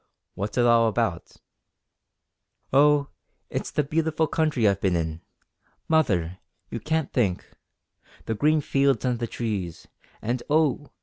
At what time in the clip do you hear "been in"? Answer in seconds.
4.81-5.21